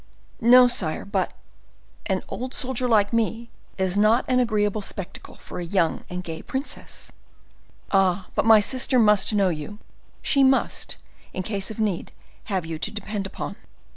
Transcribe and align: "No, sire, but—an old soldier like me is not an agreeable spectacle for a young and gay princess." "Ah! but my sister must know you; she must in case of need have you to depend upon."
"No, 0.41 0.67
sire, 0.67 1.05
but—an 1.05 2.23
old 2.27 2.55
soldier 2.55 2.89
like 2.89 3.13
me 3.13 3.51
is 3.77 3.95
not 3.95 4.25
an 4.27 4.39
agreeable 4.39 4.81
spectacle 4.81 5.35
for 5.35 5.59
a 5.59 5.63
young 5.63 6.05
and 6.09 6.23
gay 6.23 6.41
princess." 6.41 7.11
"Ah! 7.91 8.25
but 8.33 8.43
my 8.43 8.59
sister 8.59 8.97
must 8.97 9.31
know 9.31 9.49
you; 9.49 9.77
she 10.23 10.43
must 10.43 10.97
in 11.35 11.43
case 11.43 11.69
of 11.69 11.79
need 11.79 12.11
have 12.45 12.65
you 12.65 12.79
to 12.79 12.89
depend 12.89 13.27
upon." 13.27 13.55